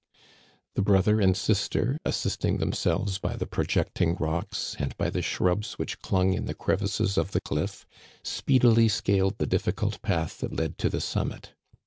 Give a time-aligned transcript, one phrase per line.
[0.73, 5.99] The brother and sister, assisting themselves by the projecting rocks, and by the shrubs which
[6.01, 7.85] clung in the crevices of the cliff,
[8.23, 11.53] speedily scaled the diflficult path that led to the summit.